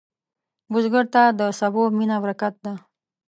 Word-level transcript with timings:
بزګر 0.71 1.05
ته 1.13 1.23
د 1.39 1.41
سبو 1.59 1.83
مینه 1.97 2.17
برکت 2.23 2.53
ده 2.63 2.73